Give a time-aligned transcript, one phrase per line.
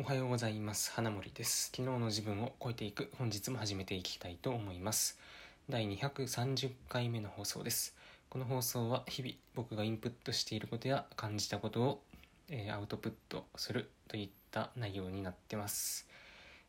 [0.00, 0.92] おはようございます。
[0.92, 1.66] 花森です。
[1.66, 3.10] 昨日の自分を超えていく。
[3.18, 5.18] 本日も始めていきたいと思います。
[5.68, 7.94] 第230回目の放送です。
[8.30, 12.02] この放送は日々僕がインプットしていることや感じたことを、
[12.48, 16.08] えー、アウトプットするといった内容になってます、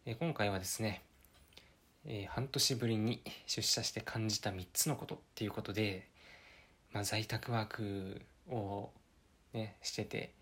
[0.05, 1.01] えー、今回はですね、
[2.05, 6.05] えー、半年ぶりに出社して感じた3つのことっていうことで、
[6.91, 8.89] まあ、在宅ワークを
[9.53, 10.33] ねしてて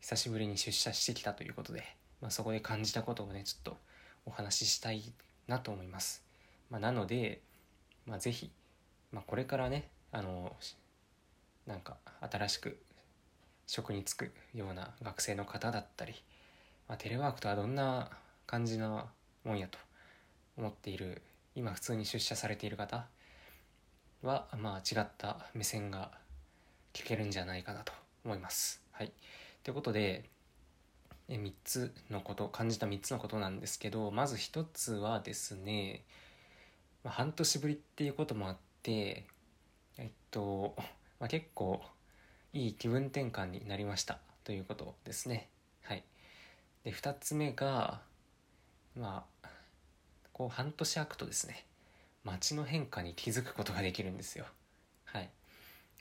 [0.00, 3.76] 久しぶりに出社してきたということでまあ、そこで感じたことをねちょっと
[4.24, 5.12] お話ししたい
[5.46, 6.24] なと思います、
[6.70, 7.40] まあ、なので、
[8.06, 8.50] まあ、ぜひ、
[9.12, 10.54] まあ、これからねあの
[11.66, 12.78] なんか新しく
[13.66, 16.14] 職に就くような学生の方だったり、
[16.88, 18.10] まあ、テレワークとはどんな
[18.46, 19.06] 感じの
[19.44, 19.78] もんやと
[20.56, 21.22] 思っている
[21.54, 23.06] 今普通に出社されている方
[24.22, 26.12] は、まあ、違った目線が
[26.92, 27.92] 聞けるんじゃないかなと
[28.24, 28.80] 思います。
[28.92, 29.12] はい、
[29.62, 30.24] ということで
[31.28, 36.04] 3つのこと感じた3つのことなんですけどまず1つはですね、
[37.04, 39.26] 半年ぶりっていうこともあって
[39.98, 40.74] えっと、
[41.18, 41.82] まあ、結構
[42.52, 45.48] いい気分転換になりましたということですね。
[45.82, 46.04] はい。
[46.84, 48.00] で2つ目が
[48.96, 49.48] まあ
[50.32, 51.66] こう半年空くとですね
[52.24, 54.46] 街の変化に気づくことができるんですよ。
[55.04, 55.30] はい。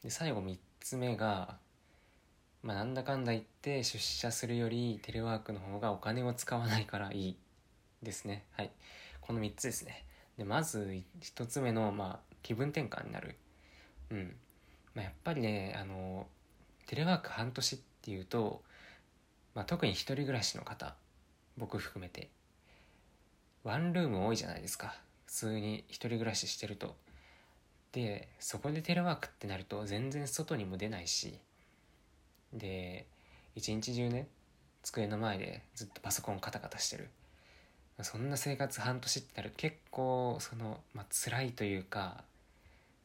[0.03, 1.58] で最後3つ目が
[2.66, 7.38] まあ、なんだかんだ言って出社するよりテレワークの方がお金を使わないからいい。
[8.02, 8.44] ですね。
[8.53, 8.71] はい。
[9.21, 10.03] この3つですね。
[10.35, 13.36] でまず1つ目の、まあ、気分転換になる。
[14.09, 14.36] うん、
[14.95, 16.25] まあ、やっぱりねあの
[16.88, 18.63] テレワーク半年っていうと、
[19.53, 20.95] まあ、特に1人暮らしの方
[21.58, 22.30] 僕含めて
[23.63, 24.95] ワンルーム多いじゃないですか。
[25.27, 26.95] 普通に1人暮らししてると。
[27.91, 31.39] でそこでテレワークってなると全然外にも出ないし
[32.56, 33.06] で
[33.56, 34.28] 一日中ね
[34.84, 37.09] 机の前でずっとパソコンカタカタしてる。
[38.02, 42.26] そんな生活半年ってなると結構その、まあ辛いというか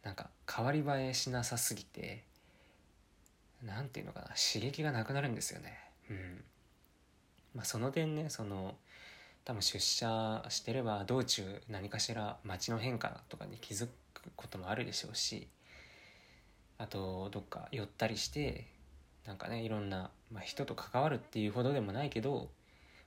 [0.03, 2.25] なんか変わり映えしなさすぎて
[3.63, 5.79] 何ていうのかな刺激がなくなるんですよね。
[6.11, 6.45] うん。
[7.55, 8.75] まあその点ねその
[9.45, 15.49] 多分出社してれば道中何かしら街の変化とかに気づくこともあるでしょうし
[16.79, 18.67] あとどっか寄ったりして
[19.27, 22.49] なんかねいろんな、まあ、人と関わるっていうほどでもないけど、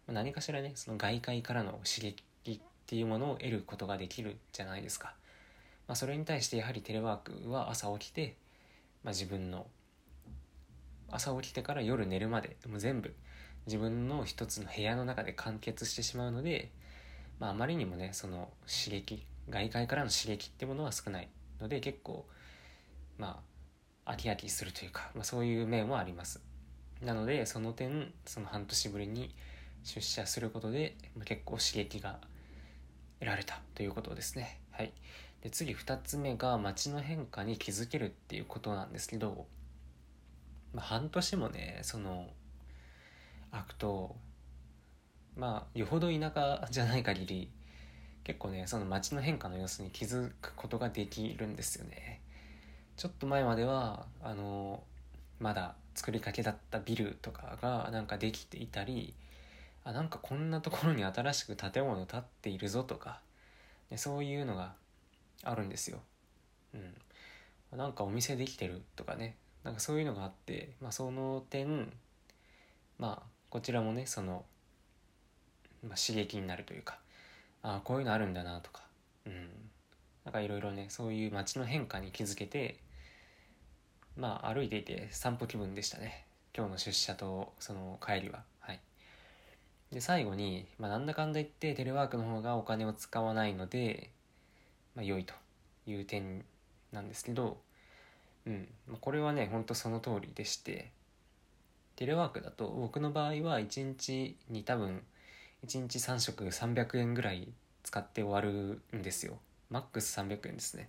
[0.07, 5.13] まあ、何かしらねその外界からの刺激っていうものを得ることができるじゃないですか、
[5.87, 8.35] まあ、それに対してやはりテレワークは朝起きて、
[9.03, 9.65] まあ、自分の
[11.09, 13.13] 朝起きてから夜寝るまでもう全部
[13.65, 16.71] 自分の一つの部屋の中で完結してしまうので、
[17.39, 21.29] まあ、あまりにもねその刺激外界からの刺激ってものは少ない
[21.61, 22.25] ので結構
[23.17, 23.52] まあ
[24.05, 26.41] 飽き飽きするというか、まあ、そういう面もあります。
[27.01, 29.33] なのでその点その半年ぶりに
[29.83, 32.19] 出社することで、ま、結構刺激が
[33.19, 34.59] 得られたということですね。
[34.71, 34.91] はい。
[35.41, 39.45] で次2つ目が街の変化に気づけるっていうことなんですけど、
[40.73, 42.29] まあ、半年もねその
[43.51, 44.15] 空くと
[45.35, 47.51] まあよほど田舎じゃない限り
[48.23, 52.21] 結構ねその街の変化の様子に気づくことができるんですよね。
[52.97, 54.83] ちょっと前まではあの
[55.39, 59.13] まだ作りかけだったビルとかがなんかできていたり
[59.83, 63.19] あなんかこんなところに新しく建物建っているぞとか、
[63.89, 64.73] ね、そういうのが
[65.43, 65.99] あるんですよ。
[66.73, 71.91] うん、なんかお店できてるとかねなんかそういうのがあって、まあ、その点
[72.97, 74.45] まあこちらもねその、
[75.83, 76.97] まあ、刺激になるというか
[77.61, 78.81] ああこういうのあるんだなとか、
[79.25, 79.49] うん、
[80.25, 82.79] なんかいろいろねそういう街の変化に気づけて
[84.15, 86.25] まあ歩いていて散歩気分でしたね。
[86.55, 88.43] 今日の出社とその帰りは。
[88.59, 88.79] はい。
[89.91, 94.09] で最後に、まあ、なんだかんだ言ってテレワークの方がお金を使わないので、
[94.95, 95.33] まあ、良いと
[95.87, 96.45] いう点
[96.91, 97.57] なんですけど
[98.45, 100.91] うん、まあ、これはねほんとその通りでして
[101.95, 105.01] テレワークだと僕の場合は1日に多分
[105.65, 107.47] 1日3食300円ぐらい
[107.83, 109.37] 使って終わるんですよ。
[109.73, 110.87] マックス300円ですね。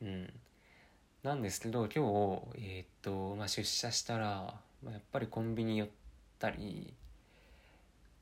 [0.00, 0.32] うん。
[1.22, 1.98] なんですけど今日
[2.54, 5.88] えー、っと、まあ、出社したら、まあ、やっぱりコンビニ寄っ
[6.38, 6.94] たり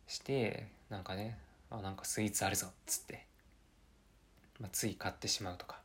[0.09, 1.39] してなんかね
[1.71, 3.27] あなんかスイーツあるぞっつって、
[4.59, 5.79] まあ、つい買ってしまうとか、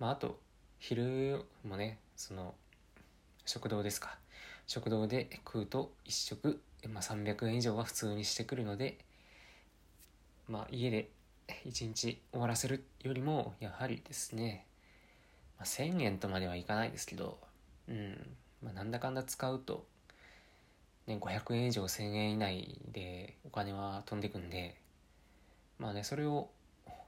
[0.00, 0.36] まあ、あと
[0.80, 2.56] 昼もねその
[3.46, 4.18] 食堂ですか。
[4.66, 8.98] 食堂で食うと1食、まあ、300円以上は普通にしてくるので
[10.48, 11.08] まあ家で
[11.64, 14.66] 一日終わらせるよりもやはりですね、
[15.58, 17.38] まあ、1000円とまではいかないですけど、
[17.88, 19.86] うんまあ、なんだかんだ使うと、
[21.06, 24.76] ね、500円以上1000円以内でお金は飛んでくんで
[25.78, 26.50] まあねそれを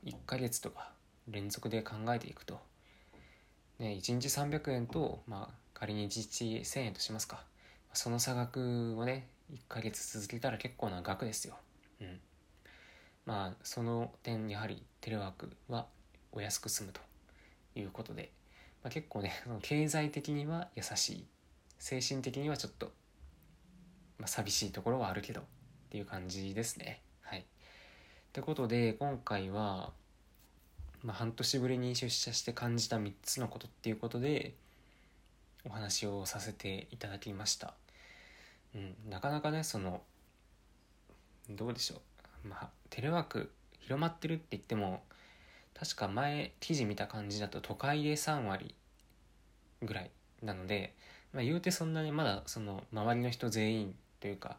[0.05, 0.93] 1ヶ月とか
[1.29, 2.61] 連続で考えていくと、
[3.79, 7.45] ね、1日300円と、まあ、仮に1日1000円としますか
[7.93, 11.57] その差額をね1ヶ月続けたら結構な額ですよ。
[12.01, 12.21] うん
[13.27, 15.87] まあその点やはりテレワークは
[16.33, 17.01] お安く済むと
[17.75, 18.33] いうことで、
[18.83, 19.33] まあ、結構ね
[19.63, 21.27] 経済的には優しい
[21.79, 22.93] 精神的にはちょっと、
[24.19, 25.45] まあ、寂しいところはあるけどっ
[25.91, 27.03] ていう感じですね。
[27.23, 27.41] はい。
[27.41, 27.45] っ
[28.33, 29.93] てことで今回は、
[31.03, 34.55] まあ、半年ぶりに出社して感じた3つのことっていうことで
[35.65, 37.75] お話をさせていただきました。
[38.75, 40.03] うんなかなかねその
[41.51, 42.01] どうでしょう。
[42.45, 43.51] まあテレワーク
[43.81, 45.03] 広まってるって言っても
[45.75, 48.75] 確か前記事見た感じだと都会で3割
[49.83, 50.11] ぐらい
[50.43, 50.95] なので、
[51.33, 54.57] まあ、言うてそんなにまだその周りの人全員というか、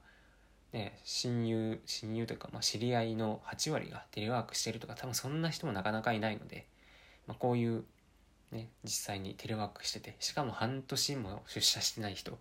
[0.74, 6.68] ね、親友親友というか、まあ、知り合いの8割がテレワークしてるとか多分そんな人もなかなかいないので、
[7.28, 7.84] まあ、こういう、
[8.52, 12.38] ね、実際にテレワークしててしかも半年も出社してない人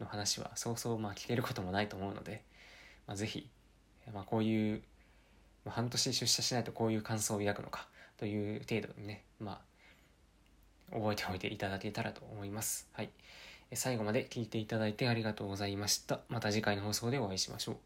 [0.00, 2.42] の話はそうそうまあ聞けることもないと思うので、
[3.06, 3.48] まあ、ぜひ、
[4.14, 4.82] まあ、こういう
[5.66, 7.86] 半年出社しないとこういう感想を抱くのか
[8.18, 9.60] という程度にね、ま
[10.92, 12.88] あ、覚えておいていただけたらと思います。
[12.92, 13.10] はい。
[13.74, 16.20] 最後まで聞いていただいてありがとうございました。
[16.28, 17.76] また次回の放送でお会いしましょう。